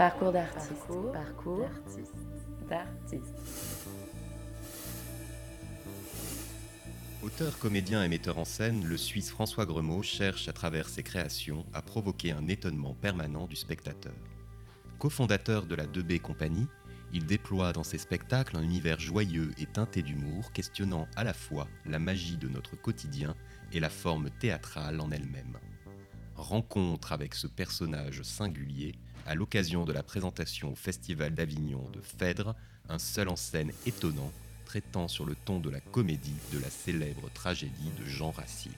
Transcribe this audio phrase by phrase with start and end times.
[0.00, 0.86] Parcours d'artiste.
[1.12, 1.68] Parcours,
[2.70, 3.34] d'artiste.
[7.22, 11.66] Auteur, comédien et metteur en scène, le Suisse François Gremaud cherche à travers ses créations
[11.74, 14.14] à provoquer un étonnement permanent du spectateur.
[14.98, 16.68] Cofondateur de la 2B Compagnie,
[17.12, 21.68] il déploie dans ses spectacles un univers joyeux et teinté d'humour, questionnant à la fois
[21.84, 23.34] la magie de notre quotidien
[23.70, 25.58] et la forme théâtrale en elle-même.
[26.36, 28.94] Rencontre avec ce personnage singulier
[29.30, 32.56] à l'occasion de la présentation au Festival d'Avignon de Phèdre,
[32.88, 34.32] un seul en scène étonnant,
[34.64, 38.72] traitant sur le ton de la comédie de la célèbre tragédie de Jean Racine.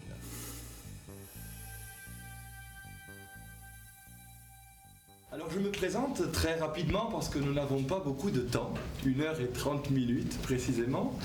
[5.32, 8.74] Alors je me présente très rapidement parce que nous n'avons pas beaucoup de temps,
[9.06, 11.18] 1 heure et 30 minutes précisément.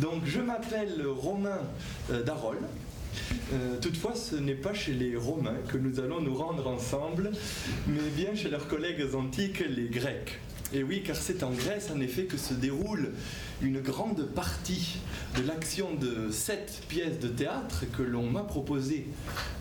[0.00, 1.60] Donc je m'appelle Romain
[2.10, 2.56] euh, Darol.
[3.52, 7.32] Euh, toutefois, ce n'est pas chez les Romains que nous allons nous rendre ensemble,
[7.86, 10.38] mais bien chez leurs collègues antiques, les Grecs.
[10.72, 13.10] Et oui, car c'est en Grèce, en effet, que se déroule
[13.60, 14.98] une grande partie
[15.36, 19.06] de l'action de cette pièce de théâtre que l'on m'a proposé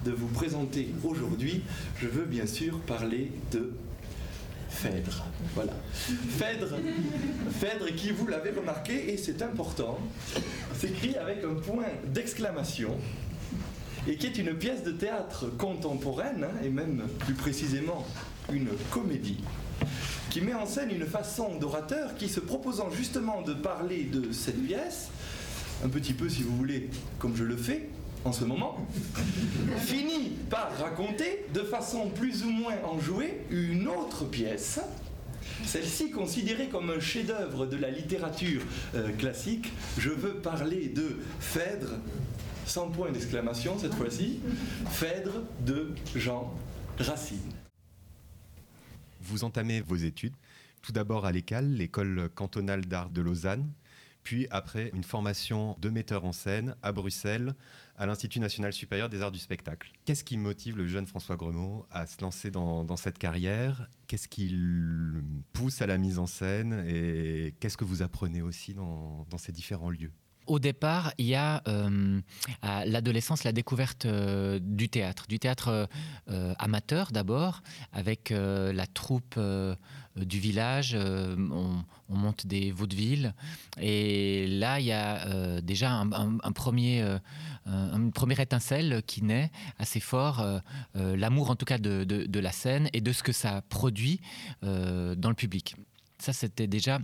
[0.06, 1.64] de vous présenter aujourd'hui.
[2.00, 3.72] Je veux bien sûr parler de
[4.70, 5.26] Phèdre.
[5.56, 5.74] Voilà.
[6.38, 6.78] Phèdre,
[7.60, 10.00] Phèdre qui, vous l'avez remarqué, et c'est important,
[10.78, 12.96] s'écrit avec un point d'exclamation
[14.10, 18.08] et qui est une pièce de théâtre contemporaine, hein, et même plus précisément
[18.52, 19.38] une comédie,
[20.32, 24.66] qui met en scène une façon d'orateur qui, se proposant justement de parler de cette
[24.66, 25.10] pièce,
[25.86, 27.88] un petit peu si vous voulez, comme je le fais
[28.26, 28.80] en ce moment,
[29.78, 34.80] finit par raconter de façon plus ou moins enjouée une autre pièce.
[35.66, 38.62] Celle-ci considérée comme un chef-d'œuvre de la littérature
[38.96, 41.96] euh, classique, je veux parler de Phèdre,
[42.70, 44.40] sans point d'exclamation cette fois-ci,
[44.90, 46.54] Phèdre de Jean
[47.00, 47.52] Racine.
[49.22, 50.36] Vous entamez vos études,
[50.82, 53.68] tout d'abord à l'école cantonale d'art de Lausanne,
[54.24, 57.56] puis après une formation de metteur en scène à Bruxelles,
[57.98, 59.92] à l'Institut national supérieur des arts du spectacle.
[60.06, 63.90] Qu'est-ce qui motive le jeune François Gremaud à se lancer dans, cette carrière?
[64.08, 65.24] Qu'est-ce qui le
[65.54, 66.86] pousse à la mise en scène?
[66.88, 70.12] Et qu'est-ce que vous apprenez aussi dans ces différents lieux?
[70.50, 72.20] Au départ, il y a euh,
[72.64, 75.88] l'adolescence la découverte euh, du théâtre, du théâtre
[76.30, 77.62] euh, amateur d'abord,
[77.94, 79.40] avec la troupe
[80.16, 80.96] du village.
[80.96, 83.32] On, monte des vaudevilles
[83.80, 87.06] et là, il y a déjà un, premier,
[87.68, 90.44] une première étincelle qui naît assez fort,
[90.96, 94.22] l'amour en tout cas de, de, la scène et de ce que ça produit
[94.64, 95.76] dans le public.
[96.18, 97.00] Ça, c'était déjà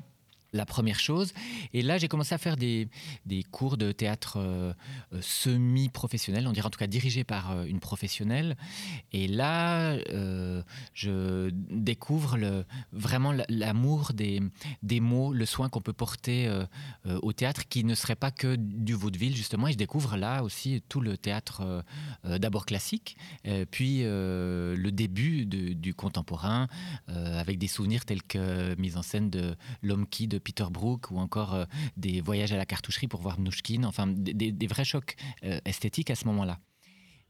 [0.55, 1.33] la première chose.
[1.73, 2.87] Et là, j'ai commencé à faire des,
[3.25, 4.73] des cours de théâtre euh,
[5.13, 8.55] euh, semi-professionnel, on dirait en tout cas dirigé par euh, une professionnelle.
[9.11, 9.97] Et là,
[10.93, 14.41] je découvre le, vraiment l'amour des,
[14.81, 16.49] des mots, le soin qu'on peut porter
[17.05, 19.67] au théâtre qui ne serait pas que du vaudeville, justement.
[19.67, 21.83] Et je découvre là aussi tout le théâtre
[22.23, 23.17] d'abord classique,
[23.71, 26.67] puis le début du contemporain,
[27.07, 31.17] avec des souvenirs tels que mise en scène de L'homme qui de Peter Brook ou
[31.17, 31.65] encore euh,
[31.97, 36.15] des voyages à la cartoucherie pour voir Mnouchkine, enfin des, vrais chocs euh, esthétiques à
[36.15, 36.59] ce moment-là.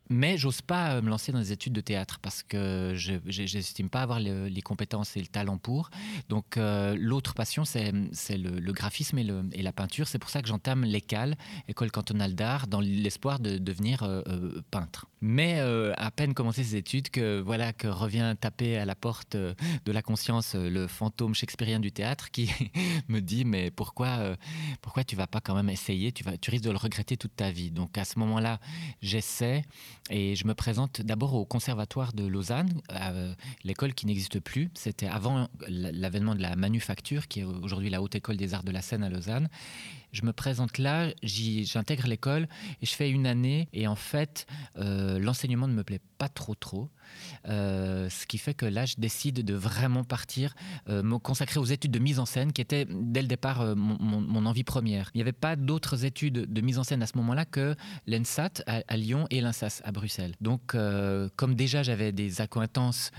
[0.09, 3.13] Mais j'ose pas euh, me lancer dans des études de théâtre parce que je
[3.57, 5.89] n'estime pas avoir les compétences et le talent pour.
[6.29, 10.07] Donc euh, l'autre passion, c'est le, graphisme et, le, et, la peinture.
[10.07, 11.35] C'est pour ça que j'entame l'école,
[11.67, 15.07] école cantonale d'art, dans l'espoir de devenir euh, peintre.
[15.21, 15.59] Mais
[15.97, 20.03] à peine commencé ces études que voilà que revient taper à la porte de la
[20.03, 22.51] conscience le fantôme shakespearien du théâtre qui
[23.07, 24.35] me dit mais pourquoi
[24.83, 26.11] pourquoi tu vas pas quand même essayer?
[26.11, 27.71] Tu vas tu risques de le regretter toute ta vie.
[27.71, 28.59] Donc à ce moment-là,
[29.01, 29.63] j'essaie
[30.09, 33.33] et je me présente d'abord au Conservatoire de Lausanne, euh,
[33.63, 34.69] l'école qui n'existe plus.
[34.75, 38.71] C'était avant l'avènement de la manufacture, qui est aujourd'hui la Haute École des Arts de
[38.71, 39.49] la Seine à Lausanne.
[40.15, 42.47] Je me présente là, j'intègre l'école
[42.81, 43.67] et je fais une année.
[43.73, 46.89] Et en fait, euh, l'enseignement ne me plaît pas trop trop.
[47.49, 50.55] Euh, ce qui fait que là, je décide de vraiment partir,
[50.87, 54.45] euh, me consacrer aux études de mise en scène, qui étaient dès le départ mon,
[54.45, 55.11] envie première.
[55.13, 57.75] Il n'y avait pas d'autres études de mise en scène à ce moment-là que
[58.07, 60.35] l'ENSAT à, Lyon et l'INSAS à Bruxelles.
[60.39, 60.77] Donc,
[61.35, 63.11] comme déjà j'avais des accointances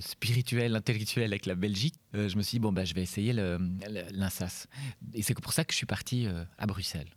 [0.00, 4.66] spirituelles, intellectuelles avec la Belgique, je me suis dit, bon, bah, je vais essayer l'INSAS.
[5.14, 6.28] Et c'est pour ça que je suis parti
[6.58, 7.08] à Bruxelles.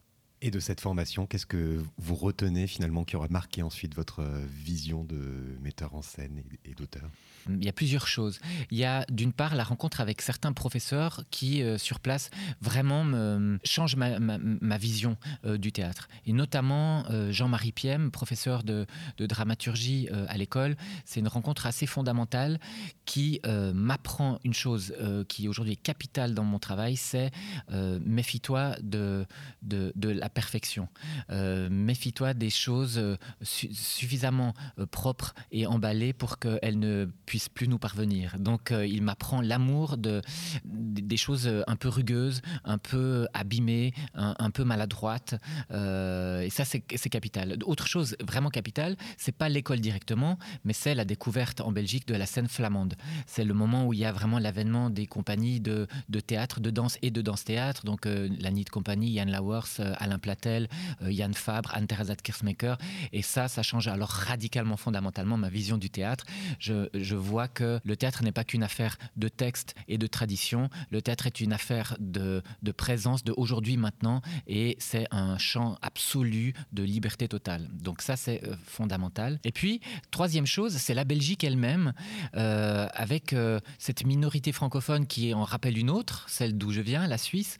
[0.43, 5.03] Et de cette formation, qu'est-ce que vous retenez finalement qui aura marqué ensuite votre vision
[5.03, 7.11] de metteur en scène et d'auteur?
[7.49, 8.39] Il y a plusieurs choses.
[8.69, 12.29] Il y a d'une part la rencontre avec certains professeurs qui, euh, sur place,
[12.61, 16.07] vraiment me, changent ma, vision euh, du théâtre.
[16.25, 18.85] Et notamment euh, Jean-Marie Piem, professeur de,
[19.19, 20.75] dramaturgie à l'école.
[21.05, 22.59] C'est une rencontre assez fondamentale
[23.05, 24.93] qui m'apprend une chose
[25.27, 27.31] qui aujourd'hui est capitale dans mon travail, c'est
[27.69, 29.25] méfie-toi de,
[29.61, 30.87] de, la perfection.
[31.29, 34.53] méfie-toi des choses suffisamment
[34.91, 38.37] propres et emballées pour qu'elles ne puisse plus nous parvenir.
[38.39, 40.21] Donc euh, il m'apprend l'amour de,
[40.65, 45.35] des choses un peu rugueuses, un peu abîmées, un, peu maladroites.
[45.71, 47.57] Euh, et ça, c'est capital.
[47.65, 52.15] Autre chose vraiment capitale, c'est pas l'école directement, mais c'est la découverte en Belgique de
[52.15, 52.95] la scène flamande.
[53.25, 56.69] C'est le moment où il y a vraiment l'avènement des compagnies de, de, théâtre, de
[56.69, 57.85] danse et de danse-théâtre.
[57.85, 60.69] Donc euh, la Nid Company, Yann Lauwers, Alain Platel,
[61.01, 62.77] Yann Fabre, Anne-Theresa de Kirsmaker.
[63.11, 66.25] Et ça, ça change alors radicalement, fondamentalement ma vision du théâtre.
[66.59, 70.69] Je, voit que le théâtre n'est pas qu'une affaire de texte et de tradition.
[70.89, 72.41] Le théâtre est une affaire de,
[72.75, 77.67] présence, de aujourd'hui, maintenant, et c'est un champ absolu de liberté totale.
[77.71, 79.39] Donc ça, c'est euh, fondamental.
[79.43, 81.93] Et puis, troisième chose, c'est la Belgique elle-même,
[82.35, 87.07] euh, avec euh, cette minorité francophone qui en rappelle une autre, celle d'où je viens,
[87.07, 87.57] la Suisse.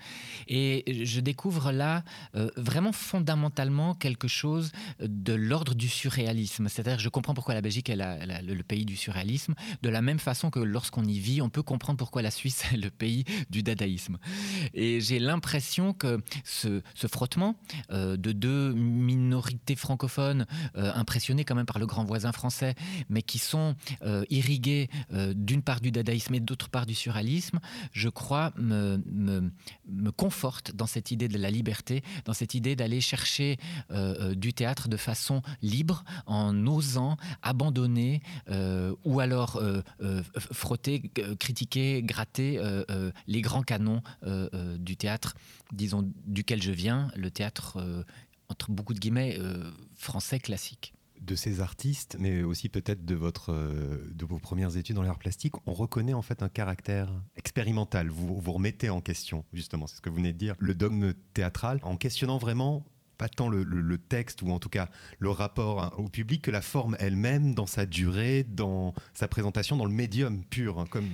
[0.48, 2.04] Et je découvre là
[2.56, 6.68] vraiment fondamentalement quelque chose de l'ordre du surréalisme.
[6.69, 10.50] C'est-à-dire, je comprends pourquoi la Belgique est le pays du surréalisme de la même façon
[10.50, 14.18] que lorsqu'on y vit, on peut comprendre pourquoi la Suisse est le pays du dadaïsme.
[14.74, 17.56] Et j'ai l'impression que ce, frottement
[17.92, 20.45] euh, de deux minorités francophones
[20.75, 22.75] euh, impressionnées quand même par le grand voisin français,
[23.09, 24.89] mais qui sont euh, irriguées
[25.36, 27.59] d'une part du dadaïsme et d'autre part du surréalisme,
[27.92, 29.51] je crois me, me,
[29.88, 33.57] me, conforte dans cette idée de la liberté, cette idée d'aller chercher
[34.36, 38.22] du théâtre de façon libre, en osant abandonner
[39.04, 42.60] ou alors euh, euh, frotter, euh, critiquer, gratter
[43.28, 44.01] les grands canons
[44.78, 45.36] du théâtre,
[45.72, 48.06] disons, duquel je viens, le théâtre,
[48.50, 49.38] entre beaucoup de guillemets,
[49.95, 55.03] français classique de ces artistes, mais aussi peut-être de votre de vos premières études dans
[55.03, 58.09] l'art plastique, on reconnaît en fait un caractère expérimental.
[58.09, 61.13] Vous vous remettez en question, justement, c'est ce que vous venez de dire, le dogme
[61.33, 62.85] théâtral, en questionnant vraiment
[63.21, 64.89] pas tant le, texte ou en tout cas
[65.19, 69.85] le rapport au public que la forme elle-même dans sa durée, dans sa présentation, dans
[69.85, 71.07] le médium pur, hein, comme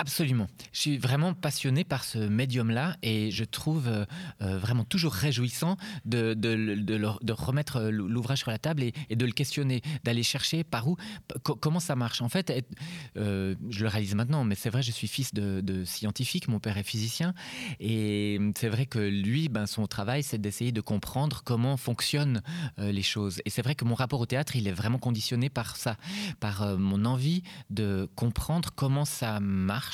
[0.00, 0.46] Absolument.
[0.72, 4.04] Je suis vraiment passionné par ce médium-là et je trouve euh,
[4.42, 9.82] euh, vraiment toujours réjouissant de, de, remettre l'ouvrage sur la table et, de le questionner,
[10.04, 10.96] d'aller chercher par où,
[11.42, 12.22] comment ça marche.
[12.22, 12.64] En fait,
[13.16, 16.78] euh, je le réalise maintenant, mais c'est vrai, je suis fils de, scientifique, mon père
[16.78, 17.34] est physicien
[17.80, 22.40] et c'est vrai que lui, ben, son travail, c'est d'essayer de comprendre comment fonctionnent
[22.78, 23.40] les choses.
[23.44, 25.96] Et c'est vrai que mon rapport au théâtre, il est vraiment conditionné par ça,
[26.38, 29.87] par mon envie de comprendre comment ça marche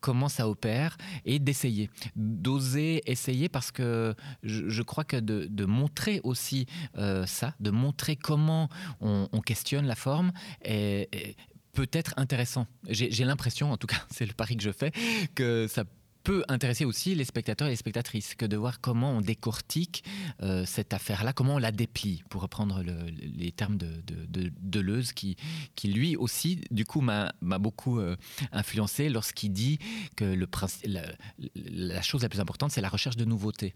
[0.00, 6.66] comment ça opère, et d'essayer, d'oser essayer parce que je, crois que de, montrer aussi
[6.96, 8.68] euh, ça, de montrer comment
[9.00, 11.36] on, questionne la forme est
[11.78, 12.66] peut être intéressant.
[12.88, 14.90] J'ai l'impression, en tout cas, c'est le pari que je fais,
[15.36, 15.84] que ça
[16.28, 20.04] peut intéresser aussi les spectateurs et les spectatrices que de voir comment on décortique
[20.42, 25.38] euh, cette affaire-là, comment on la déplie, pour reprendre les termes de, de, Deleuze, qui,
[25.74, 28.14] qui lui aussi, du coup, m'a beaucoup euh,
[28.52, 29.78] influencé lorsqu'il dit
[30.16, 30.46] que le,
[30.84, 31.02] la,
[31.54, 33.72] la, chose la plus importante, c'est la recherche de nouveautés,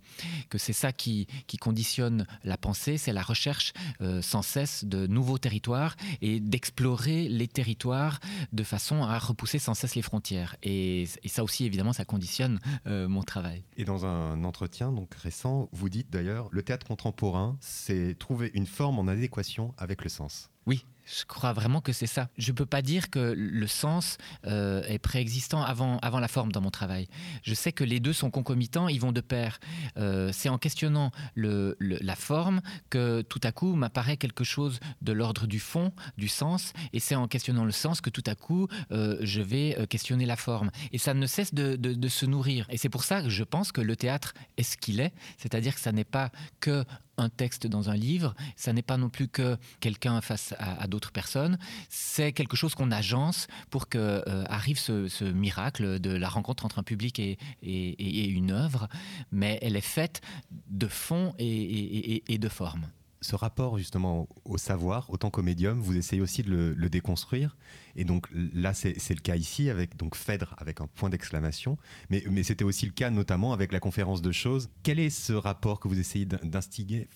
[0.51, 1.27] que c'est ça qui,
[1.59, 3.73] conditionne la pensée, c'est la recherche
[4.03, 8.21] euh, sans cesse de nouveaux territoires et d'explorer les territoires
[8.53, 10.57] de façon à repousser sans cesse les frontières.
[10.63, 12.42] Et ça aussi, évidemment, ça conditionne
[12.87, 13.65] euh, mon travail.
[13.77, 18.67] Et dans un entretien donc récent, vous dites d'ailleurs, le théâtre contemporain, c'est trouver une
[18.67, 20.51] forme en adéquation avec le sens.
[20.67, 22.29] Oui, je crois vraiment que c'est ça.
[22.39, 26.53] Je ne peux pas dire que le sens euh, est préexistant avant, avant la forme
[26.53, 27.09] dans mon travail.
[27.43, 29.59] Je sais que les deux sont concomitants, ils vont de pair.
[29.97, 35.47] Euh, c'est en questionnant la forme que tout à coup m'apparaît quelque chose de l'ordre
[35.47, 39.19] du fond, du sens, et c'est en questionnant le sens que tout à coup euh,
[39.21, 40.71] je vais questionner la forme.
[40.93, 42.67] Et ça ne cesse de se nourrir.
[42.71, 45.75] Et c'est pour ça que je pense que le théâtre est ce qu'il est, c'est-à-dire
[45.75, 46.31] que ça n'est pas
[46.61, 46.85] que
[47.23, 51.13] un texte dans un livre, ça n'est pas non plus que quelqu'un face à, d'autres
[51.13, 56.67] personnes, c'est quelque chose qu'on agence pour que euh, arrive ce, miracle de la rencontre
[56.67, 58.89] entre un public et, et, une œuvre,
[59.31, 60.21] mais elle est faite
[60.69, 62.87] de fond et, de forme.
[63.23, 67.57] Ce rapport justement au savoir, autant qu'au médium, vous essayez aussi de le, déconstruire.
[67.97, 71.79] Et donc là, c'est le cas ici avec donc Phèdre avec un point d'exclamation,
[72.11, 74.69] mais, c'était aussi le cas notamment avec la conférence de choses.
[74.83, 77.09] Quel est ce rapport que vous essayez d'instiguer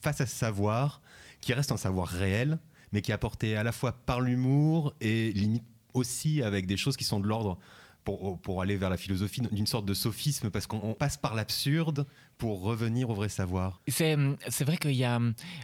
[0.00, 1.02] face à ce savoir
[1.40, 2.58] qui reste un savoir réel,
[2.92, 6.96] mais qui est apporté à la fois par l'humour et limite aussi avec des choses
[6.96, 7.58] qui sont de l'ordre
[8.04, 12.06] pour, pour, aller vers la philosophie d'une sorte de sophisme parce qu'on passe par l'absurde
[12.38, 15.20] pour revenir au vrai savoir C'est vrai qu'il y a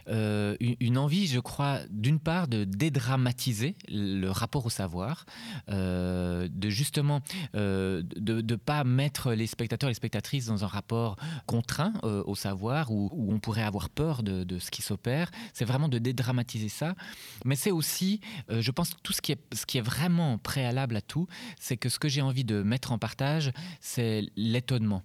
[0.09, 5.25] euh, une envie, je crois, d'une part de dédramatiser le rapport au savoir,
[5.69, 7.21] euh, de justement
[7.55, 11.15] euh, de ne pas mettre les spectateurs et les spectatrices dans un rapport
[11.45, 15.31] contraint au savoir où, où, on pourrait avoir peur de, de ce qui s'opère.
[15.53, 16.95] C'est vraiment de dédramatiser ça.
[17.45, 21.01] Mais c'est aussi, je pense, tout ce qui, est, ce qui est vraiment préalable à
[21.01, 21.27] tout,
[21.59, 25.03] c'est que ce que j'ai envie de mettre en partage, c'est l'étonnement.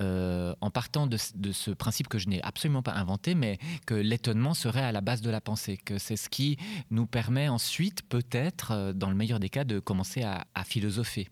[0.00, 4.54] Euh, en partant de, ce principe que je n'ai absolument pas inventé, mais que l'étonnement
[4.54, 6.56] serait à la base de la pensée, que c'est ce qui
[6.90, 11.28] nous permet ensuite, peut-être, euh, dans le meilleur des cas, de commencer à, philosopher.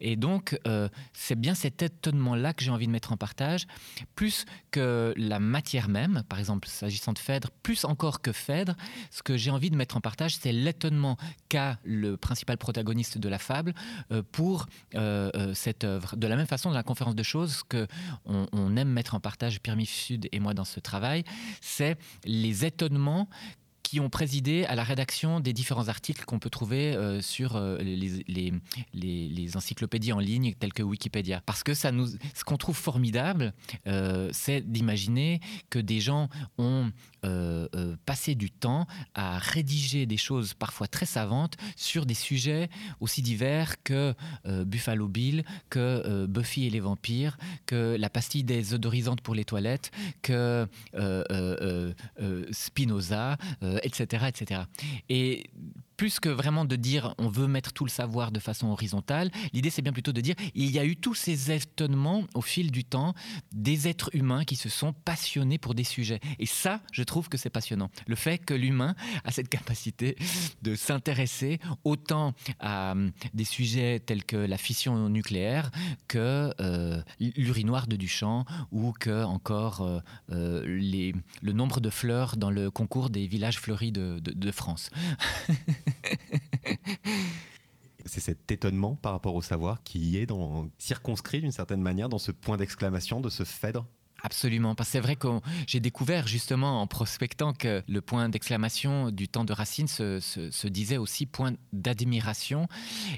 [0.00, 3.66] Et donc, euh, c'est bien cet étonnement-là que j'ai envie de mettre en partage,
[4.14, 8.74] plus que la matière même, par exemple, s'agissant de Phèdre, plus encore que Phèdre,
[9.10, 11.18] ce que j'ai envie de mettre en partage, c'est l'étonnement
[11.50, 13.74] qu'a le principal protagoniste de la fable
[14.32, 14.66] pour
[15.52, 16.16] cette œuvre.
[16.16, 17.86] De la même façon, dans la conférence de choses, que
[18.24, 21.24] on, aime mettre en partage, Pierre Sud et moi, dans ce travail,
[21.60, 23.28] c'est les étonnements
[23.92, 27.76] qui ont présidé à la rédaction des différents articles qu'on peut trouver euh, sur euh,
[27.76, 31.42] les, encyclopédies en ligne telles que Wikipédia.
[31.44, 33.52] Parce que ce qu'on trouve formidable,
[33.86, 36.90] euh, c'est d'imaginer que des gens ont
[38.04, 42.68] passé du temps à rédiger des choses parfois très savantes sur des sujets
[42.98, 44.12] aussi divers que
[44.44, 50.66] Buffalo Bill, que Buffy et les vampires, que la pastille désodorisante pour les toilettes, que
[52.50, 53.36] Spinoza,
[53.82, 54.62] etc., etc.
[55.08, 55.44] Et
[55.96, 59.70] plus que vraiment de dire on veut mettre tout le savoir de façon horizontale, l'idée
[59.70, 62.84] c'est bien plutôt de dire il y a eu tous ces étonnements au fil du
[62.84, 63.14] temps
[63.52, 66.20] des êtres humains qui se sont passionnés pour des sujets.
[66.38, 67.90] Et ça, je trouve que c'est passionnant.
[68.06, 68.94] Le fait que l'humain
[69.24, 70.16] a cette capacité
[70.62, 75.70] de s'intéresser autant à hum, des sujets tels que la fission nucléaire
[76.08, 82.50] que euh, l'urinoir de Duchamp ou que encore euh, euh, le nombre de fleurs dans
[82.50, 84.90] le concours des villages fleuris de France.
[88.04, 90.26] C'est cet étonnement par rapport au savoir qui est
[90.78, 93.86] circonscrit d'une certaine manière dans ce point d'exclamation de ce Phèdre
[94.24, 95.26] Absolument, parce que c'est vrai que
[95.66, 100.96] j'ai découvert justement en prospectant que le point d'exclamation du temps de Racine se, disait
[100.96, 102.68] aussi point d'admiration,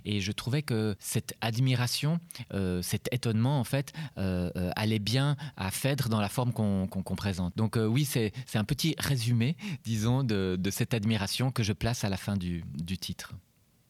[0.07, 2.21] et je trouvais que cette admiration,
[2.55, 7.15] euh, cet étonnement en fait, euh, euh, allait bien à Phèdre dans la forme qu'on
[7.17, 7.55] présente.
[7.57, 12.17] Donc oui, c'est un petit résumé, disons, de, cette admiration que je place à la
[12.17, 12.65] fin du,
[12.99, 13.35] titre.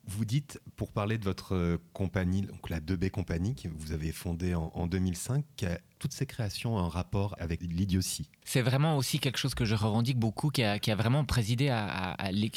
[0.07, 4.55] Vous dites, pour parler de votre compagnie, donc la 2B Compagnie, que vous avez fondée
[4.55, 5.45] en, en 2005,
[5.99, 8.29] toutes ces créations un rapport avec l'idiotie.
[8.45, 12.17] C'est vraiment aussi quelque chose que je revendique beaucoup, qui a, vraiment présidé à,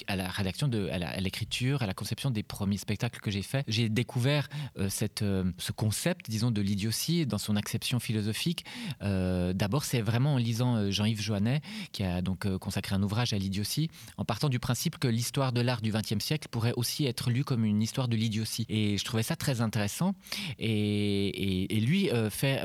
[0.10, 3.64] la rédaction, de, à l'écriture, à, la conception des premiers spectacles que j'ai faits.
[3.68, 4.90] J'ai découvert euh,
[5.22, 8.66] euh, ce concept, disons, de l'idiotie dans son acception philosophique.
[9.02, 11.62] Euh, d'abord, c'est vraiment en lisant Jean-Yves Joannet,
[11.94, 15.62] qui a donc consacré un ouvrage à l'idiotie, en partant du principe que l'histoire de
[15.62, 18.66] l'art du XXe siècle pourrait aussi être lue comme une histoire de l'idiotie.
[18.68, 20.16] Et je trouvais ça très intéressant.
[20.60, 22.62] Et lui fait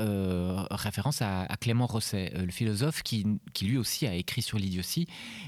[0.70, 5.06] référence à, Clément Rosset, euh, le philosophe qui, qui, lui aussi a écrit sur l'idiotie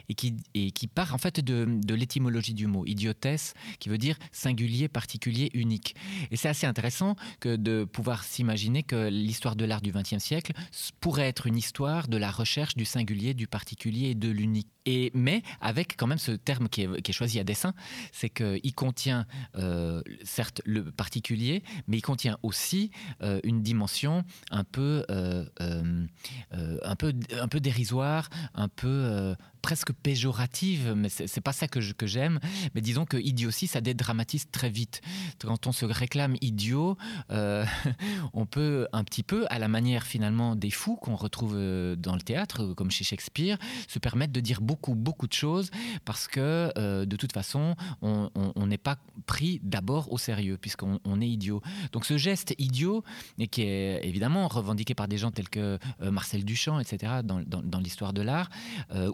[0.08, 3.98] et qui, et qui part en fait de, de l'étymologie du mot idiotesse, qui veut
[3.98, 5.94] dire singulier, particulier, unique.
[6.30, 10.52] Et c'est assez intéressant que de pouvoir s'imaginer que l'histoire de l'art du XXe siècle
[11.00, 14.68] pourrait être une histoire de la recherche du singulier, du particulier et de l'unique.
[14.86, 17.74] Mais avec quand même ce terme qui est, choisi à dessein,
[18.12, 19.26] c'est qu'il contient
[19.56, 22.90] euh, certes le particulier, mais il contient aussi
[23.22, 30.92] euh, une dimension un peu, euh, un peu, un peu dérisoire, un peu presque péjorative,
[30.94, 32.38] mais c'est pas ça que j'aime.
[32.74, 35.00] mais disons que idiotie, ça dédramatise très vite.
[35.40, 36.98] Quand on se réclame idiot,
[37.30, 41.54] on peut un petit peu, à la manière finalement des fous qu'on retrouve
[41.96, 43.56] dans le théâtre, comme chez Shakespeare,
[43.88, 45.70] se permettre de dire beaucoup, beaucoup de choses
[46.04, 46.72] parce que
[47.04, 51.62] de toute façon, on n'est pas pris d'abord au sérieux puisqu'on est idiot.
[51.92, 53.04] Donc ce geste idiot,
[53.38, 58.12] et qui est évidemment revendiqué par des gens tels que Marcel Duchamp, etc., dans, l'histoire
[58.12, 58.50] de l'art,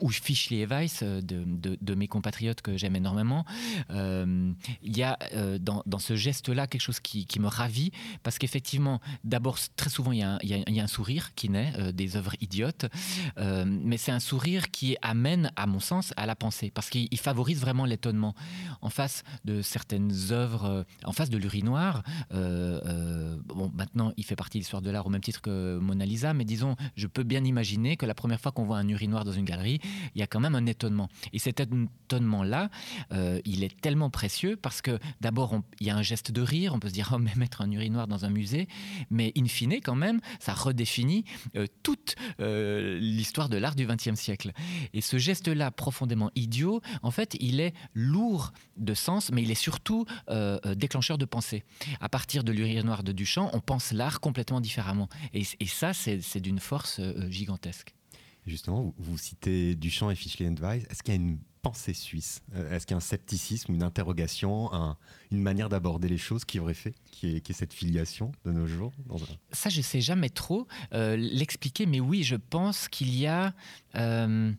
[0.01, 3.45] ou Fichte Fischli Weiss, euh, de, mes compatriotes que j'aime énormément,
[3.91, 4.53] euh,
[4.83, 7.91] il y a euh, dans, ce geste-là quelque chose qui, me ravit,
[8.23, 10.39] parce qu'effectivement, d'abord, très souvent, il y, a
[10.83, 12.87] un, sourire qui naît des œuvres idiotes,
[13.37, 17.61] mais c'est un sourire qui amène à mon sens, à la pensée, parce qu'il favorise
[17.61, 18.35] vraiment l'étonnement.
[18.81, 22.03] En face de certaines œuvres, euh, en face de l'urinoir,
[22.33, 25.79] euh, euh, bon, maintenant, il fait partie de l'histoire de l'art au même titre que
[25.79, 28.89] Mona Lisa, mais disons, je peux bien imaginer que la première fois qu'on voit un
[28.89, 29.81] urinoir dans une galerie,
[30.15, 31.09] il y a quand même un étonnement.
[31.33, 32.71] Et cet étonnement-là,
[33.45, 36.79] il est tellement précieux parce que d'abord, il y a un geste de rire, on
[36.79, 38.69] peut se dire, oh, mais mettre un urinoir dans un musée,
[39.11, 41.25] mais in fine, quand même, ça redéfinit
[41.83, 44.53] toute l'histoire de l'art du XXe siècle.
[44.93, 49.55] Et ce geste-là, profondément idiot, en fait, il est lourd de sens, mais il est
[49.55, 51.65] surtout euh, euh, déclencheur de pensée.
[52.01, 55.09] À partir de l'urinoir de Duchamp, on pense l'art complètement différemment.
[55.33, 57.95] Et, ça, c'est d'une force euh, gigantesque.
[58.47, 60.85] Justement, vous, citez Duchamp et Fischli Weiss.
[60.91, 62.43] Est-ce qu'il y a une pensée suisse.
[62.71, 64.71] Est-ce qu'il y a un scepticisme, une interrogation,
[65.31, 68.93] une manière d'aborder les choses qui aurait fait, qui est, cette filiation de nos jours
[69.53, 70.67] Ça, je sais jamais trop.
[70.93, 73.55] L'expliquer, mais oui, je pense qu'il y a
[73.95, 74.57] une,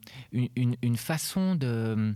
[0.56, 2.16] une, façon de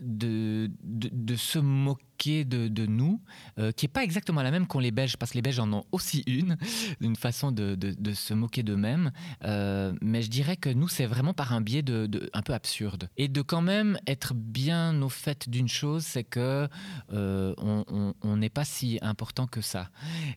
[0.00, 3.20] de, de, se moquer de, nous,
[3.58, 5.72] euh, qui n'est pas exactement la même qu'ont les Belges, parce que les Belges en
[5.72, 6.56] ont aussi une,
[7.00, 7.76] une façon de,
[8.12, 9.12] se moquer d'eux-mêmes.
[9.44, 13.08] Euh, mais je dirais que nous, c'est vraiment par un biais de, un peu absurde.
[13.16, 16.68] Et de quand même être bien au fait d'une chose, c'est que
[17.12, 19.90] euh, on n'est pas si important que ça.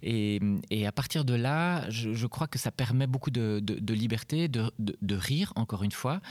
[0.03, 3.61] Et, et à partir de là, je, je, crois que ça permet beaucoup de,
[3.93, 6.21] liberté, de, rire, encore une fois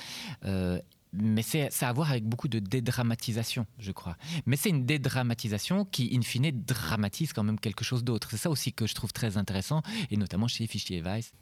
[1.13, 4.17] mais c'est à voir avec beaucoup de dédramatisation, je crois.
[4.47, 8.29] Mais c'est une dédramatisation qui, in fine, dramatise quand même quelque chose d'autre.
[8.31, 11.33] C'est ça aussi que je trouve très intéressant, et notamment chez Fichier Weiss.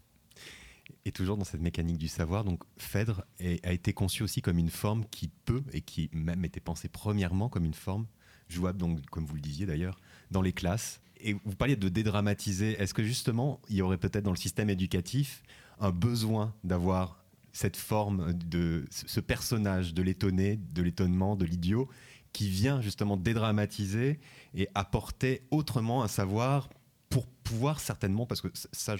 [1.04, 4.70] Et toujours dans cette mécanique du savoir, donc Phèdre a été conçu aussi comme une
[4.70, 8.06] forme qui peut, et qui même était pensée premièrement comme une forme
[8.48, 11.00] jouable, donc comme vous le disiez d'ailleurs, dans les classes.
[11.20, 12.80] Et vous parliez de dédramatiser.
[12.80, 15.42] Est-ce que justement, il y aurait peut-être dans le système éducatif
[15.80, 17.24] un besoin d'avoir
[17.58, 21.88] cette forme de ce personnage de l'étonné, de l'étonnement, de l'idiot,
[22.32, 24.20] qui vient justement dédramatiser
[24.54, 26.68] et apporter autrement un savoir
[27.10, 28.94] pour pouvoir certainement, parce que ça,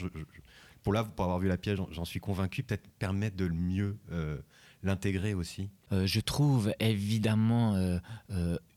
[0.82, 4.38] pour là, pour avoir vu la pièce, j'en suis convaincu, peut-être permettre de mieux euh,
[4.82, 5.70] l'intégrer aussi.
[5.92, 7.98] Euh, je trouve évidemment euh,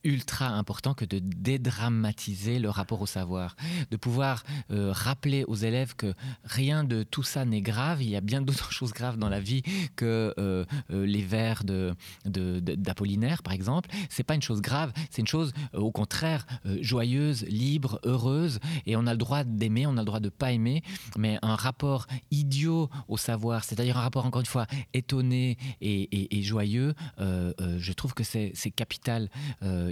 [0.03, 3.55] ultra important que de dédramatiser le rapport au savoir,
[3.91, 6.13] de pouvoir euh, rappeler aux élèves que
[6.43, 9.39] rien de tout ça n'est grave, il y a bien d'autres choses graves dans la
[9.39, 9.61] vie
[9.95, 13.89] que euh, euh, les vers de, d'Apollinaire par exemple.
[14.09, 16.45] C'est pas une chose grave, c'est une chose au contraire
[16.81, 20.51] joyeuse, libre, heureuse, et on a le droit d'aimer, on a le droit de pas
[20.51, 20.83] aimer,
[21.17, 26.93] mais un rapport idiot au savoir, c'est-à-dire un rapport encore une fois étonné et, joyeux,
[27.17, 29.29] je trouve que c'est, capital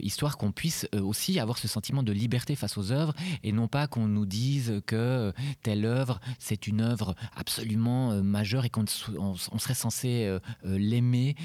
[0.02, 3.68] histoire qu'on puisse euh, aussi avoir ce sentiment de liberté face aux œuvres et non
[3.68, 5.32] pas qu'on nous dise que euh,
[5.64, 11.36] telle œuvre c'est une œuvre absolument euh, majeure et qu'on serait censé l'aimer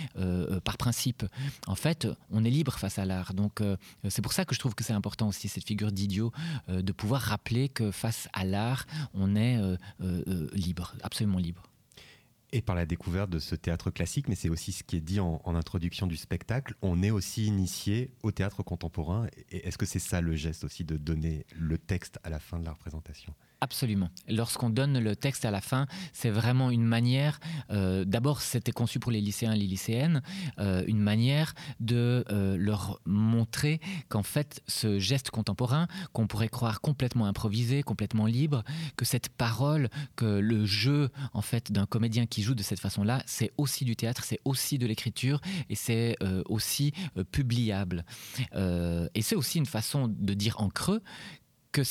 [0.64, 1.24] par principe.
[1.66, 3.34] En fait, on est libre face à l'art.
[3.34, 3.62] Donc
[4.08, 6.32] c'est pour ça que je trouve que c'est important aussi cette figure d'idiot
[6.68, 9.58] de pouvoir rappeler que face à l'art, on est
[10.54, 11.62] libre, absolument libre
[12.54, 15.18] et par la découverte de ce théâtre classique, mais c'est aussi ce qui est dit
[15.18, 16.76] en, introduction du spectacle.
[16.82, 19.26] On est aussi initié au théâtre contemporain.
[19.50, 22.64] Est-ce que c'est ça le geste aussi de donner le texte à la fin de
[22.64, 23.34] la représentation?
[23.64, 24.10] Absolument.
[24.28, 28.98] Lorsqu'on donne le texte à la fin, c'est vraiment une manière, euh, d'abord c'était conçu
[28.98, 30.20] pour les lycéens et les lycéennes,
[30.58, 36.82] euh, une manière de euh, leur montrer qu'en fait ce geste contemporain, qu'on pourrait croire
[36.82, 38.64] complètement improvisé, complètement libre,
[38.96, 43.22] que cette parole, que le jeu en fait d'un comédien qui joue de cette façon-là,
[43.24, 46.18] c'est aussi du théâtre, c'est aussi de l'écriture et c'est
[46.50, 46.92] aussi
[47.32, 48.04] publiable.
[48.52, 51.00] et c'est aussi une façon de dire en creux
[51.74, 51.82] que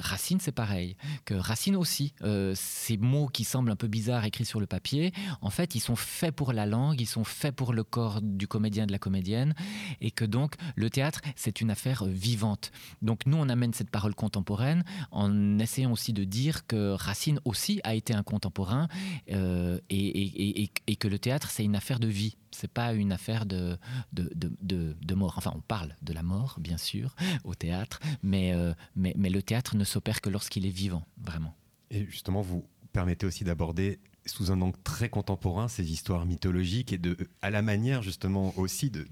[0.00, 0.96] Racine, c'est pareil.
[1.24, 5.12] Que Racine aussi, euh, ces mots qui semblent un peu bizarres écrits sur le papier,
[5.40, 8.48] en fait, ils sont faits pour la langue, ils sont faits pour le corps du
[8.48, 9.54] comédien, de la comédienne,
[10.00, 12.72] et que donc le théâtre, c'est une affaire vivante.
[13.00, 17.80] Donc nous, on amène cette parole contemporaine en essayant aussi de dire que Racine aussi
[17.84, 18.88] a été un contemporain
[19.30, 23.78] euh, et, que le théâtre, c'est une affaire de vie c'est pas une affaire de
[24.12, 25.34] de, de, de, mort.
[25.36, 28.00] Enfin, on parle de la mort, bien sûr, au théâtre,
[28.34, 31.56] euh, mais, mais le théâtre ne s'opère que lorsqu'il est vivant, vraiment.
[31.90, 36.98] Et justement, vous permettez aussi d'aborder sous un angle très contemporain ces histoires mythologiques et
[36.98, 39.06] de, à la manière justement aussi de,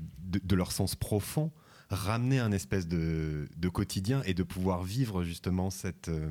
[0.54, 1.50] leur sens profond,
[1.88, 6.08] ramener un espèce de, quotidien et de pouvoir vivre justement cette...
[6.08, 6.30] Euh,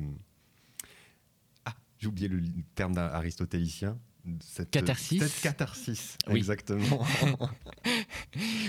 [1.64, 2.42] ah, j'ai oublié le
[2.74, 3.98] terme aristotélicien,
[4.40, 5.22] cette catharsis.
[5.22, 7.04] Cette catharsis, exactement.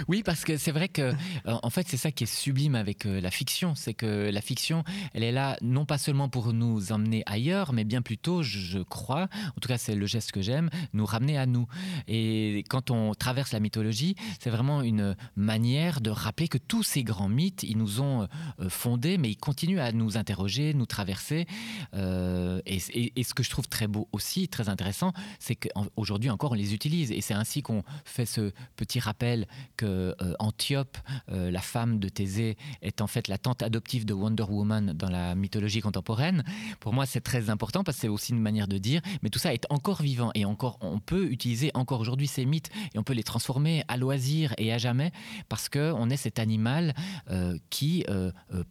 [0.07, 1.13] Oui, parce que c'est vrai que, euh,
[1.45, 4.83] en fait, c'est ça qui est sublime avec euh, la fiction, c'est que la fiction,
[5.13, 9.27] elle est là non pas seulement pour nous emmener ailleurs, mais bien plutôt, je crois,
[9.55, 11.67] en tout cas c'est le geste que j'aime, nous ramener à nous.
[12.07, 17.03] Et quand on traverse la mythologie, c'est vraiment une manière de rappeler que tous ces
[17.03, 18.27] grands mythes, ils nous ont
[18.59, 21.47] euh, fondés, mais ils continuent à nous interroger, nous traverser.
[21.93, 25.11] et, et, ce que je trouve très beau aussi, très intéressant,
[25.47, 27.11] c'est qu'aujourd'hui encore on les utilise.
[27.11, 30.97] Et c'est ainsi qu'on fait ce petit rappel que euh, Antiope,
[31.31, 35.09] euh, la femme de Thésée, est en fait la tante adoptive de Wonder Woman dans
[35.09, 36.43] la mythologie contemporaine.
[36.79, 39.39] Pour moi, c'est très important parce que c'est aussi une manière de dire, mais tout
[39.39, 43.03] ça est encore vivant et encore, on peut utiliser encore aujourd'hui ces mythes et on
[43.03, 45.11] peut les transformer à loisir et à jamais
[45.47, 46.93] parce que on est cet animal
[47.31, 48.05] euh, qui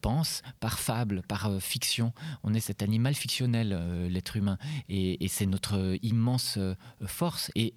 [0.03, 2.13] pense par fable, par fiction.
[2.43, 4.59] On est cet animal fictionnel, l'être humain,
[4.89, 6.59] et, c'est notre immense
[7.07, 7.73] force et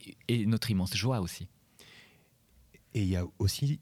[0.45, 1.47] notre immense joie aussi.
[2.93, 3.79] Et il y a aussi,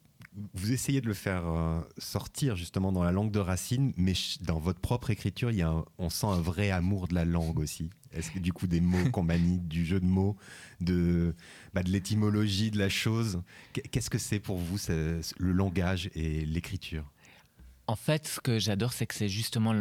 [0.54, 4.60] vous essayez de le faire euh, sortir justement dans la langue de Racine, mais dans
[4.60, 7.90] votre propre écriture, il y a on sent un vrai amour de la langue aussi.
[8.12, 10.36] Est-ce que du coup des mots qu'on manie, du jeu de mots,
[10.82, 11.36] de,
[11.74, 13.42] bah, de l'étymologie de la chose,
[13.92, 17.06] qu'est-ce que c'est pour vous le langage et l'écriture?
[17.88, 19.74] En fait, ce que j'adore, c'est que c'est justement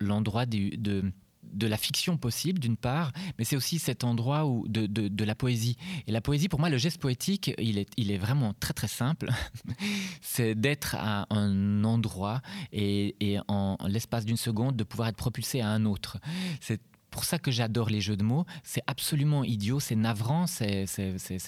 [0.00, 1.12] l'endroit de
[1.52, 5.34] de la fiction possible, d'une part, mais c'est aussi cet endroit où de, de, la
[5.34, 5.76] poésie.
[6.06, 8.88] Et la poésie, pour moi, le geste poétique, il est, il est vraiment très très
[8.88, 9.28] simple.
[10.20, 12.40] c'est d'être à un endroit
[12.72, 16.18] et, et en l'espace d'une seconde, de pouvoir être propulsé à un autre.
[16.60, 16.80] C'est
[17.16, 18.44] pour ça que j'adore les jeux de mots.
[18.62, 20.84] C'est absolument idiot, c'est navrant, c'est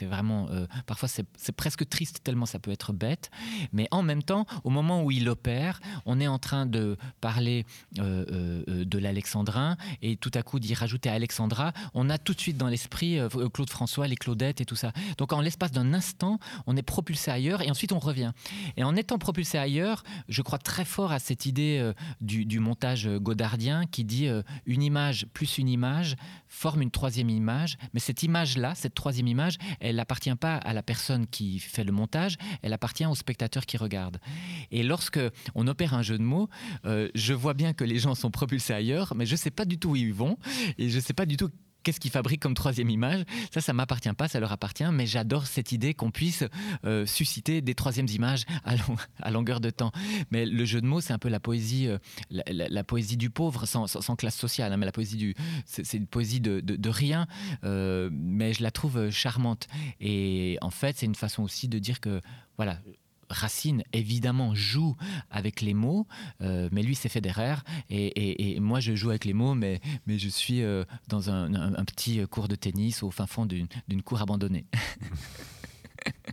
[0.01, 0.49] vraiment.
[0.49, 3.31] Euh, parfois, c'est presque triste tellement ça peut être bête.
[3.75, 7.67] Mais en même temps, au moment où il opère, on est en train de parler
[7.99, 11.75] euh, euh, de l'alexandrin et tout à coup d'y rajouter Alexandra.
[11.93, 13.19] On a tout de suite dans l'esprit
[13.53, 14.93] Claude François, les Claudettes et tout ça.
[15.19, 18.33] Donc, en l'espace d'un instant, on est propulsé ailleurs et ensuite on revient.
[18.79, 23.07] Et en étant propulsé ailleurs, je crois très fort à cette idée du, du, montage
[23.07, 24.29] godardien qui dit
[24.65, 26.16] une image plus une image
[26.47, 30.83] forme une troisième image, mais cette image-là, cette troisième image, elle n'appartient pas à la
[30.83, 34.18] personne qui fait le montage, elle appartient au spectateur qui regarde.
[34.71, 35.21] Et lorsque
[35.55, 36.49] on opère un jeu de mots,
[36.85, 39.64] euh, je vois bien que les gens sont propulsés ailleurs, mais je ne sais pas
[39.64, 40.38] du tout où ils vont,
[40.79, 41.51] et je ne sais pas du tout
[41.83, 45.47] qu'est-ce qu'ils fabriquent comme troisième image Ça, ça m'appartient pas, ça leur appartient, mais j'adore
[45.47, 46.45] cette idée qu'on puisse
[46.85, 49.93] euh, susciter des troisièmes images à, longueur de temps.
[50.31, 51.99] Mais le jeu de mots, c'est un peu la poésie, euh,
[52.31, 56.41] la, poésie du pauvre, sans, classe sociale, hein, mais la poésie du, c'est une poésie
[56.41, 57.27] de, rien,
[57.64, 59.67] euh, mais je la trouve charmante.
[60.01, 62.21] Et en fait, c'est une façon aussi de dire que,
[62.57, 62.81] voilà,
[63.31, 64.97] Racine, évidemment, joue
[65.31, 66.07] avec les mots,
[66.41, 67.57] euh, mais lui, c'est Federer.
[67.91, 71.85] Et, et, moi, je joue avec les mots, mais, je suis euh, dans un, un,
[71.85, 74.67] petit cours de tennis au fin fond d'une cour abandonnée.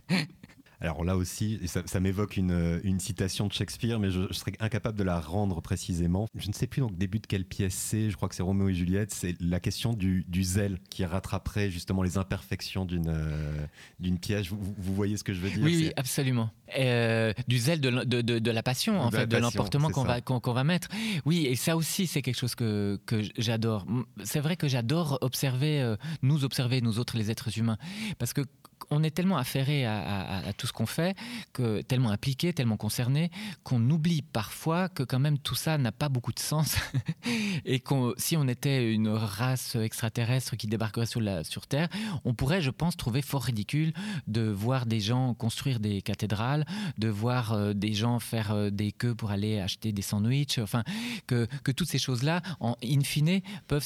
[0.80, 5.04] Alors là aussi, ça, m'évoque une, une, citation de Shakespeare, mais je, serais incapable de
[5.04, 6.26] la rendre précisément.
[6.34, 8.68] Je ne sais plus donc début de quelle pièce c'est, je crois que c'est Roméo
[8.68, 13.66] et Juliette, c'est la question du, du, zèle qui rattraperait justement les imperfections d'une euh,
[14.00, 14.48] d'une pièce.
[14.48, 15.62] Vous, vous, voyez ce que je veux dire?
[15.62, 16.50] Oui, absolument.
[16.78, 20.52] Euh, du zèle de, de, de, la passion, en fait, de l'emportement qu'on va, qu'on
[20.52, 20.88] va mettre.
[21.24, 23.86] Oui, et ça aussi, c'est quelque chose que, que j'adore.
[24.24, 27.78] C'est vrai que j'adore observer, euh, nous observer, nous autres, les êtres humains,
[28.18, 28.42] parce que
[28.90, 31.16] on est tellement affairé à, tout ce qu'on fait,
[31.52, 33.30] que tellement impliqué, tellement concerné,
[33.62, 36.76] qu'on oublie parfois que quand même tout ça n'a pas beaucoup de sens
[37.64, 41.88] et que si on était une race extraterrestre qui débarquerait sur, la, sur Terre,
[42.24, 43.92] on pourrait, je pense, trouver fort ridicule
[44.26, 46.64] de voir des gens construire des cathédrales,
[46.98, 50.82] de voir euh, des gens faire euh, des queues pour aller acheter des sandwichs, enfin
[51.26, 53.84] que, toutes ces choses-là, en in fine, peuvent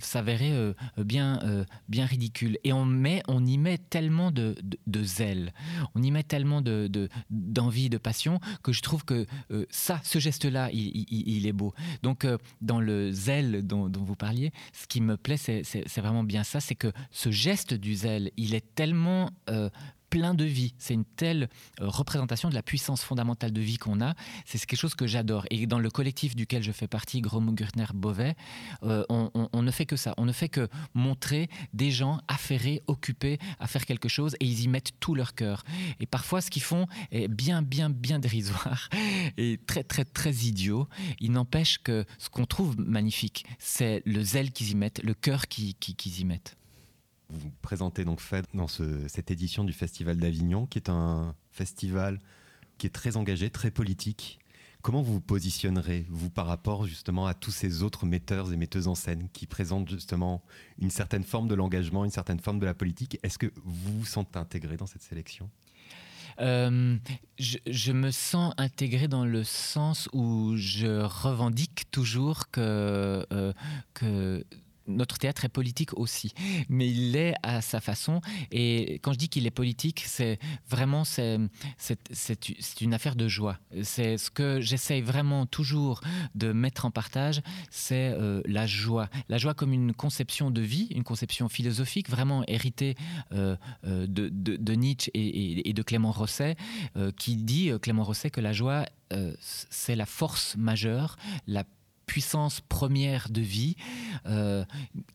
[0.00, 1.40] s'avérer euh, bien,
[1.88, 2.58] bien ridicules.
[2.64, 4.41] Et on, met, on y met tellement de,
[5.02, 5.52] zèle,
[5.94, 6.62] on y met tellement
[7.30, 11.74] d'envie, de, passion, que je trouve que euh, ça, ce geste-là, il, est beau.
[12.02, 16.44] Donc, euh, dans le zèle dont, vous parliez, ce qui me plaît, c'est vraiment bien
[16.44, 19.68] ça, c'est que ce geste du zèle, il est tellement euh,
[20.12, 20.74] plein de vie.
[20.76, 21.48] C'est une telle
[21.80, 24.14] euh, représentation de la puissance fondamentale de vie qu'on a.
[24.44, 25.46] C'est quelque chose que j'adore.
[25.50, 28.36] Et dans le collectif duquel je fais partie, Gromugurtner Beauvais,
[28.82, 30.12] euh, on, ne fait que ça.
[30.18, 34.60] On ne fait que montrer des gens affairés, occupés à faire quelque chose et ils
[34.60, 35.64] y mettent tout leur cœur.
[35.98, 38.90] Et parfois, ce qu'ils font est bien, bien, bien dérisoire
[39.38, 40.88] et très, très, très idiot.
[41.20, 45.48] Il n'empêche que ce qu'on trouve magnifique, c'est le zèle qu'ils y mettent, le cœur
[45.48, 46.58] qu'ils y mettent
[47.32, 52.20] vous présentez donc fait dans cette édition du Festival d'Avignon, qui est un festival
[52.78, 54.38] qui est très engagé, très politique.
[54.82, 58.88] Comment vous vous positionnerez, vous, par rapport justement à tous ces autres metteurs et metteuses
[58.88, 60.42] en scène qui présentent justement
[60.78, 63.18] une certaine forme de l'engagement, une certaine forme de la politique?
[63.22, 65.48] Est-ce que vous vous sentez intégré dans cette sélection?
[66.40, 66.96] Euh,
[67.38, 73.52] je, me sens intégré dans le sens où je revendique toujours que, euh,
[73.94, 74.44] que
[74.86, 76.32] notre théâtre est politique aussi,
[76.68, 78.20] mais il l'est à sa façon.
[78.50, 81.38] Et quand je dis qu'il est politique, c'est vraiment c'est,
[82.80, 83.58] une affaire de joie.
[83.82, 86.00] C'est ce que j'essaye vraiment toujours
[86.34, 89.08] de mettre en partage, c'est euh, la joie.
[89.28, 92.96] La joie comme une conception de vie, une conception philosophique vraiment héritée
[93.32, 96.56] euh, euh, de, de, Nietzsche et, et, de Clément Rosset,
[97.16, 98.86] qui dit, Clément Rosset, que la joie,
[99.38, 101.16] c'est la force majeure,
[101.46, 101.64] la
[102.12, 103.74] puissance première de vie
[104.26, 104.66] euh,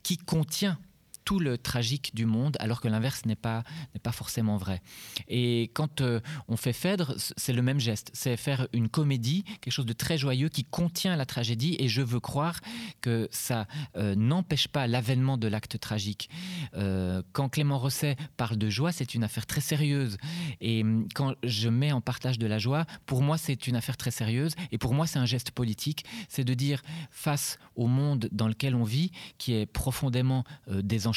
[0.01, 0.79] qui contient
[1.27, 3.65] tout le tragique du monde, alors que l'inverse n'est pas,
[4.01, 4.81] pas forcément vrai.
[5.27, 8.11] Et quand euh, on fait Phèdre, c'est le même geste.
[8.13, 12.01] C'est faire une comédie, quelque chose de très joyeux qui contient la tragédie, et je
[12.01, 12.61] veux croire
[13.01, 16.29] que ça euh, n'empêche pas l'avènement de l'acte tragique.
[16.75, 20.15] Euh, quand Clément Rosset parle de joie, c'est une affaire très sérieuse.
[20.61, 23.97] Et hum, quand je mets en partage de la joie, pour moi, c'est une affaire
[23.97, 24.55] très sérieuse.
[24.71, 26.05] Et pour moi, c'est un geste politique.
[26.29, 31.16] C'est de dire, face au monde dans lequel on vit, qui est profondément désenchanté,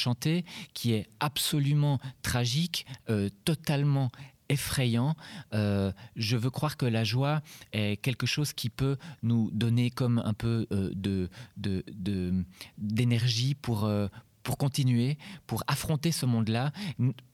[0.75, 4.11] qui est absolument tragique, euh, totalement
[4.49, 5.15] effrayant.
[5.55, 7.41] Euh, je veux croire que la joie
[7.73, 11.31] est quelque chose qui peut nous donner comme un peu euh, de,
[12.79, 13.89] d'énergie pour,
[14.42, 16.72] pour continuer, pour affronter ce monde-là,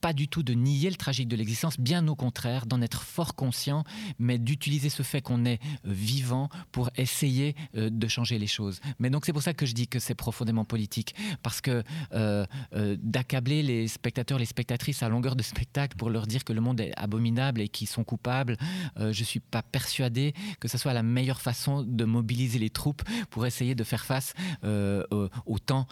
[0.00, 3.34] pas du tout de nier le tragique de l'existence, bien au contraire, d'en être fort
[3.34, 3.84] conscient,
[4.18, 8.80] mais d'utiliser ce fait qu'on est euh, vivant pour essayer euh, de changer les choses.
[8.98, 12.46] Mais donc c'est pour ça que je dis que c'est profondément politique, parce que euh,
[12.72, 16.80] d'accabler les spectateurs, les spectatrices à longueur de spectacle pour leur dire que le monde
[16.80, 18.56] est abominable et qu'ils sont coupables,
[18.98, 23.46] je suis pas persuadé que ce soit la meilleure façon de mobiliser les troupes pour
[23.46, 25.86] essayer de faire face au temps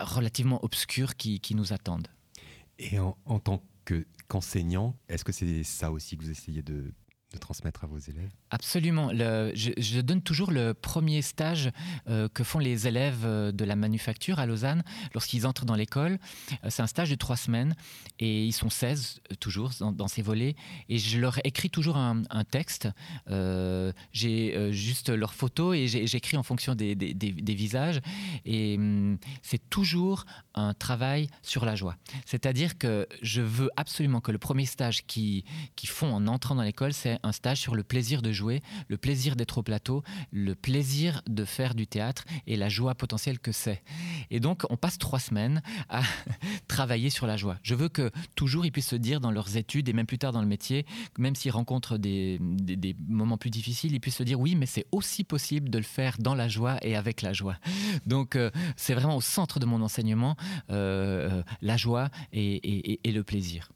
[0.00, 2.08] relativement obscurs qui, nous attendent.
[2.78, 3.62] Et en, tant
[4.28, 6.92] qu'enseignant, est-ce que c'est ça aussi que vous essayez de,
[7.32, 8.30] de transmettre à vos élèves?
[8.50, 9.10] Absolument.
[9.10, 11.70] je, donne toujours le premier stage
[12.08, 14.82] euh, que font les élèves euh, de la manufacture à Lausanne
[15.12, 16.18] lorsqu'ils entrent dans l'école.
[16.64, 17.74] Euh, c'est un stage de trois semaines
[18.18, 20.56] et ils sont 16 toujours dans, ces volets.
[20.88, 22.88] Et je leur écris toujours un, texte.
[24.12, 28.00] j'ai juste leurs photos et j'écris en fonction des, visages.
[28.44, 31.96] Et hum, c'est toujours un travail sur la joie.
[32.24, 35.44] C'est-à-dire que je veux absolument que le premier stage qu'ils
[35.84, 39.58] font en entrant dans l'école, c'est un stage sur le plaisir de le plaisir d'être
[39.58, 43.82] au plateau, le plaisir de faire du théâtre et la joie potentielle que c'est.
[44.30, 46.02] Et donc, on passe trois semaines à
[46.68, 47.58] travailler sur la joie.
[47.62, 50.32] Je veux que toujours ils puissent se dire dans leurs études et même plus tard
[50.32, 50.86] dans le métier,
[51.18, 52.38] même s'ils rencontrent des,
[53.08, 56.16] moments plus difficiles, ils puissent se dire oui, mais c'est aussi possible de le faire
[56.18, 57.56] dans la joie et avec la joie.
[58.06, 60.36] Donc, euh, c'est vraiment au centre de mon enseignement,
[60.70, 63.70] euh, la joie et le plaisir.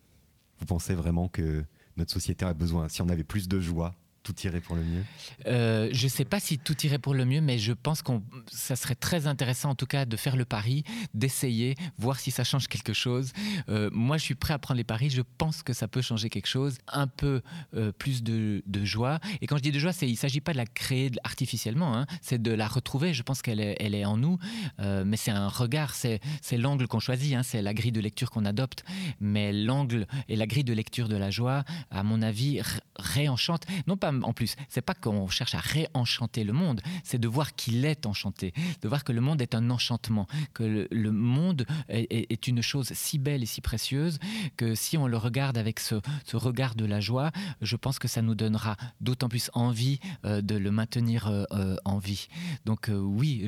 [0.59, 1.65] Vous pensez vraiment que
[1.97, 5.05] notre société a besoin, si on avait plus de joie, tout irait pour le mieux?
[5.47, 8.13] Euh, Je ne sais pas si tout irait pour le mieux, mais je pense que
[8.51, 12.45] ça serait très intéressant en tout cas de faire le pari, d'essayer, voir si ça
[12.45, 13.33] change quelque chose.
[13.69, 15.11] Euh, moi, je suis prêt à prendre les paris.
[15.11, 17.43] Je pense que ça peut changer quelque chose, un peu
[17.75, 19.21] euh, plus de, joie.
[19.41, 22.07] Et quand je dis de joie, il ne s'agit pas de la créer artificiellement, hein.
[22.21, 23.15] c'est de la retrouver.
[23.15, 24.39] Je pense qu'elle est, en nous,
[24.79, 26.21] mais c'est un regard, c'est
[26.53, 27.43] l'angle qu'on choisit, hein.
[27.43, 28.85] c'est la grille de lecture qu'on adopte.
[29.21, 32.61] Mais l'angle et la grille de lecture de la joie, à mon avis,
[32.97, 34.57] réenchante, non pas en plus.
[34.69, 38.89] C'est pas qu'on cherche à réenchanter le monde, c'est de voir qu'il est enchanté, de
[38.89, 43.43] voir que le monde est un enchantement, que le, monde est, une chose si belle
[43.43, 44.19] et si précieuse
[44.57, 45.97] que si on le regarde avec ce,
[46.33, 50.57] regard de la joie, je pense que ça nous donnera d'autant plus envie euh, de
[50.57, 52.29] le maintenir euh, euh, en vie.
[52.65, 53.47] Donc oui,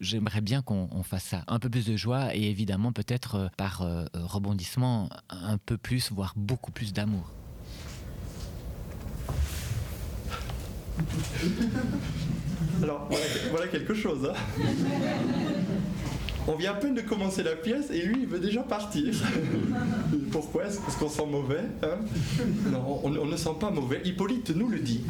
[0.00, 1.44] j'aimerais bien qu'on fasse ça.
[1.48, 6.72] Un peu plus de joie et évidemment peut-être par rebondissement un peu plus, voire beaucoup
[6.72, 7.32] plus d'amour.
[12.82, 13.08] Alors,
[13.50, 14.30] voilà, quelque chose.
[14.30, 14.34] Hein.
[16.48, 19.12] On vient à peine de commencer la pièce et lui, il veut déjà partir.
[20.30, 21.98] Pourquoi Est-ce qu'on sent mauvais hein?
[22.70, 24.00] Non, on, on, ne sent pas mauvais.
[24.04, 25.00] Hippolyte nous le dit.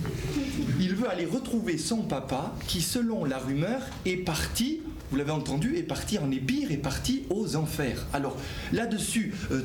[0.81, 5.77] Il veut aller retrouver son papa qui, selon la rumeur, est parti vous l'avez entendu,
[5.77, 8.07] est parti en épire, est parti aux enfers.
[8.13, 8.37] Alors
[8.73, 9.63] là-dessus, euh,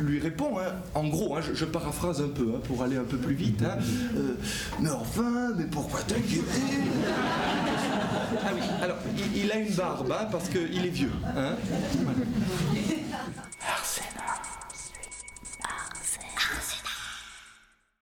[0.00, 3.16] lui, répond, hein, en gros, hein, je, paraphrase un peu hein, pour aller un peu
[3.16, 4.34] plus vite, euh,
[4.80, 6.44] mais enfin, mais pourquoi t'inquiéter
[8.44, 8.96] Ah oui, alors
[9.34, 11.12] il, a une barbe parce qu'il est vieux.